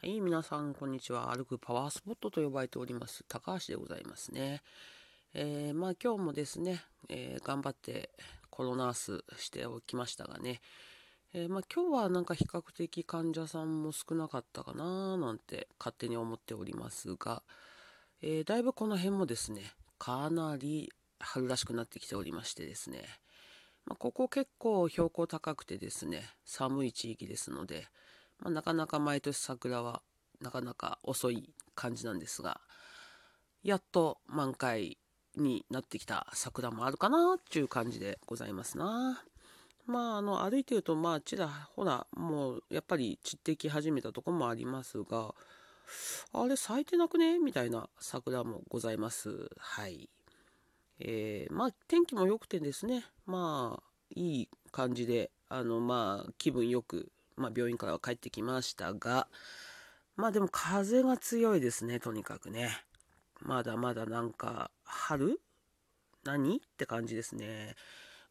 [0.00, 1.34] はい、皆さん、こんにちは。
[1.34, 4.62] 歩くパワースポットと呼ばれております、高橋でございますね。
[5.34, 8.10] えー、まあ今日もですね、えー、頑張って
[8.48, 10.60] コロナースしておきましたがね、
[11.34, 17.42] えー、まあ今日はなんか比較的患者さんも少なかったかななんて勝手に思っておりますが、
[18.22, 19.62] えだいぶこの辺もですね、
[19.98, 23.02] かなり春らしくなってきておりましてですね、
[23.84, 27.88] まあ、ここ結構標高高くてですね、寒い地域ですので、
[28.40, 30.02] まあ、なかなか毎年桜は
[30.40, 32.60] なかなか遅い感じなんですが
[33.62, 34.98] やっと満開
[35.36, 39.22] になってきた桜もあるかなっていう感じでございますな。
[39.86, 45.34] まあ、あの歩いてるとまあちらほらもうやっぱり散ってき始めたとこもありますが
[46.34, 49.48] あれ咲いてなくねみたいな桜もございます。
[49.58, 50.10] はい。
[51.00, 53.82] えー、まあ天気も良くてですねまあ
[54.14, 59.28] いい感じであのまあ気分よくまあ、病院からは帰ってきましたが、
[60.16, 62.70] まあでも風が強いですね、とにかくね。
[63.40, 65.40] まだまだなんか、春？
[66.24, 66.56] 何？
[66.56, 67.76] って感じですね。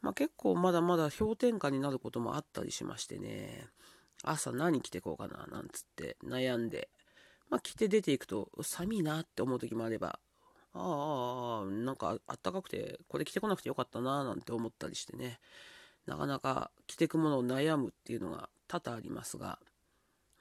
[0.01, 3.67] まあ結構まだまだ氷点下になることもあったりしましてね。
[4.23, 6.89] 朝何着てこうかな、なんつって悩んで。
[7.49, 10.19] まあ着て出ていくと寒いなって思う時もあれば、
[10.73, 15.39] ああ、なんかあったかくて、これ着てこなくてよかったな、なんて思ったりしてね。
[16.05, 19.59] なかなか着てくものを悩むっていうのが多々ありますが、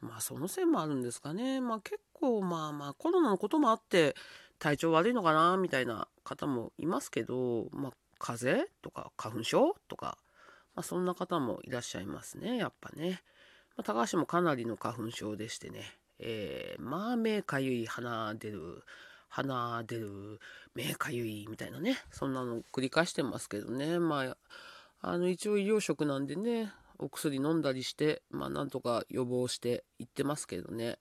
[0.01, 1.61] まあそのせいもあるんですかね。
[1.61, 4.15] まあ結構まあまあコロナのこともあって
[4.59, 10.19] 体調悪いのかなみたいな方もいますけど、まあ風邪とか花粉症とか、
[10.75, 13.23] まあそんな方もいらっしゃいますね、やっぱね。
[13.77, 15.83] まあ、高橋もかなりの花粉症でしてね、
[16.19, 18.83] えー、まあ目かゆい、鼻出る、
[19.29, 20.41] 鼻出る、
[20.75, 23.99] 目かゆいみたいなね、そんなの繰り返してますけどね。
[23.99, 24.37] まあ、
[25.03, 30.99] あの一応医療職なんでね、お薬飲んだりして、まあなんとか予防していってますけどね。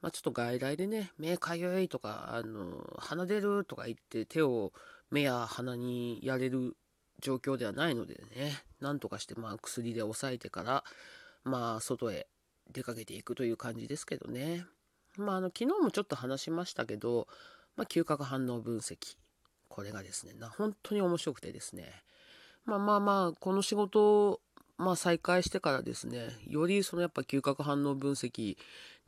[0.00, 4.72] まあちょっと外来でね、目かゆいとか、あの、鼻出るとか言って手を
[5.10, 6.76] 目や鼻にやれる
[7.20, 10.84] 状況ではないのでね、なんとかしてまあ薬で抑えてから、
[11.44, 12.26] まあ外へ
[12.70, 14.66] 出かけていくという感じですけどね。
[15.16, 17.28] まああの、昨日もちょっと話しましたけど、
[17.76, 19.16] まあ嗅覚反応分析。
[19.68, 21.90] これがですね、な本当に面白くてですね。
[22.64, 24.40] まあまあまあ、この仕事
[24.78, 28.56] まあ、再開してからですね、よりそのやっぱ嗅覚反応分析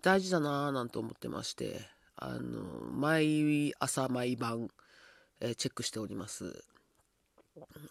[0.02, 1.80] 大事だなぁなんて思ってまして、
[2.16, 4.68] あの、毎朝毎晩、
[5.40, 6.64] え、チェックしております。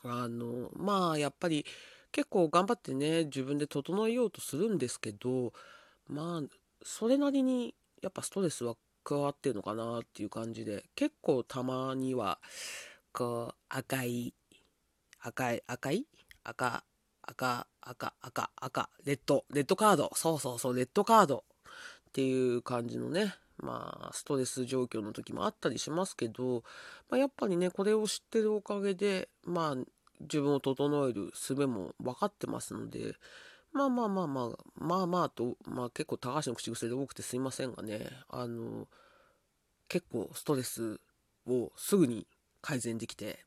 [0.03, 1.65] あの、まあ、やっぱり
[2.11, 5.53] 結構頑張ってね、自分で整えようとするんですけど、
[6.07, 6.47] まあ、
[6.83, 12.39] それなりにやっぱストレスは加わってるのかなっていう感じで、結構たまには、
[13.11, 14.33] こう、赤い、
[15.19, 16.05] 赤い、赤い？
[16.43, 16.83] 赤、
[17.23, 20.11] 赤、赤、赤、赤、レッド、レッドカード。
[20.15, 21.43] そうそうそう、レッドカード
[22.09, 26.63] っていう感じのね、まあ、ストレス状況の時もあったりしますけど、
[27.09, 29.75] まあ、やっぱりね、これを知ってるおかげで、まあ、
[30.21, 33.15] 自分を整える術も分かってますので、
[33.73, 38.87] まあまあまあまあ、まあまあと、まあ結構高橋の口癖で多くてすいませんがね、あの、
[39.87, 40.99] 結構ストレス
[41.47, 42.27] をすぐに
[42.61, 43.39] 改善できて、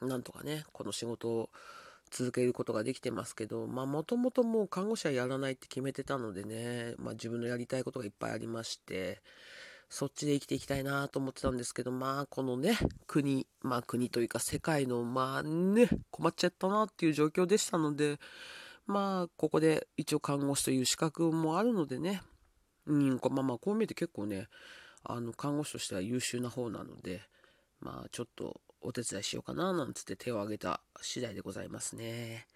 [0.00, 1.50] なんとかね、この仕事を
[2.10, 9.20] 続けることができてますけど、まあもともともう看護師はやらないって決めてたのでね、まあ自分のやりたいことがいっぱいありまして、
[9.88, 12.76] そっちで生きていきたいなと思ってたんですけど、まあこのね、
[13.06, 18.18] 国、まあ国というか世界のまあね、困っちゃったなっていう状況でしたので、
[18.86, 22.22] まあここで一応看護師という資格もあるのでね、
[22.86, 24.48] うん、まあまあこう見えて結構ね、
[25.04, 27.22] あの看護師としては優秀な方なので、
[27.80, 32.46] まあちょっとお手伝いしようかななんつって手を挙げた次第でございますね。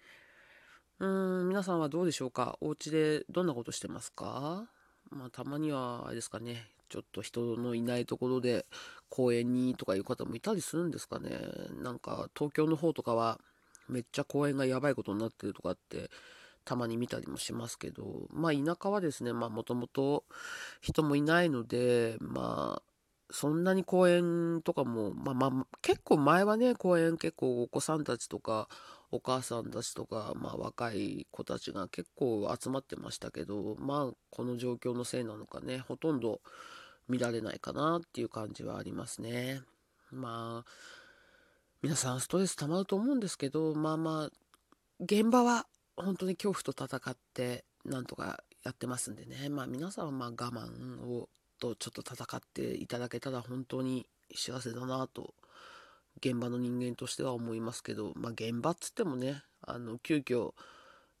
[0.99, 2.57] うーん、皆さんはどうでしょうか？
[2.61, 4.65] お家でどんなことしてますか？
[5.09, 8.65] まあたまにはあれですかね、ちょっと人のいないところで
[9.09, 11.31] 公園にとかいう方もいたりするんですかね。
[11.81, 13.39] なんか東京の方とかは
[13.87, 16.11] めっちゃ公園がやばいことになってるとかって
[16.63, 20.25] たまに見たりもしますけど、まあ田舎はですね、まあもともと
[20.81, 22.88] 人もいないので、まあ
[23.31, 28.67] そんなに公園とかも、まあまあ、結構前はね、公園結構お子さんたちとか、
[29.11, 36.41] お母さんたちとか、まあ若い子たちが結構集まってましたけど、まあこの状況のせいなのかね、ほとんど
[37.07, 39.61] 見られないかなっていう感じはありますね。
[40.11, 40.71] まあ、
[41.81, 44.29] 皆さんストレス溜まると思うんですけど、まあまあ、
[44.99, 45.65] 現場は
[45.95, 51.29] 本当に恐怖と戦ってなんとかやってますんでね、まあ皆さんはまあ我慢を
[51.59, 55.33] とちょっと戦っていただけたら本当に幸せだなと
[56.17, 60.53] 現場の人間としては思いますけど、まあ、現場っつってもねあの急遽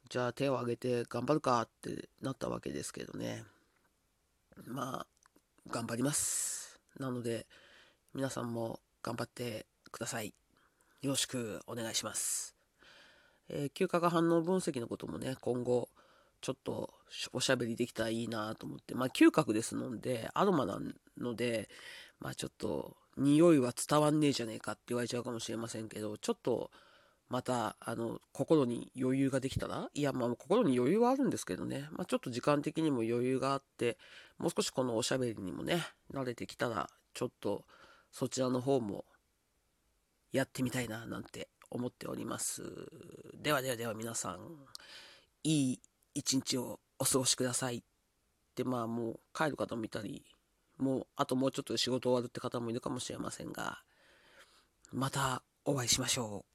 [0.09, 3.43] じゃあ手を挙げて頑張るかってなったわけですけどね
[4.67, 5.07] まあ、
[5.69, 6.79] 頑張ります。
[6.99, 7.47] なので、
[8.13, 10.33] 皆さんも頑張ってください。
[11.01, 12.55] よろしくお願いします。
[13.47, 15.89] えー、嗅覚反応分析のこともね、今後、
[16.41, 16.93] ちょっと
[17.33, 20.79] おしゃべりできたらいいなと思って、まあ嗅覚ですので、アロマな
[21.17, 21.69] ので、
[22.19, 26.71] まあちょっと、匂いは伝わんねえじゃねえかって言われちゃうかもしれませんけど、ちょっと、
[27.27, 31.87] また、あの、心に余裕ができたらいや、まあ、心に余裕はあるんですけどね。
[31.91, 33.97] まあ、ちょっと時間的にも余裕があって、
[34.39, 37.65] もう少しこのおしゃべりにもね、慣れてきたら、ちょっと、
[38.11, 39.05] そちらの方も、
[40.31, 42.63] やってみたいな、なんて思っております。
[43.35, 44.39] ではではでは皆さん、
[45.43, 45.79] いい
[46.13, 47.83] 一日をお過ごしください。
[48.55, 50.25] で、まあ、もう帰る方もいたり、
[50.77, 53.79] もう、あともうちょっとで仕事終わるって方もいるかもしれませんが、
[54.91, 56.48] またお会いしましょう。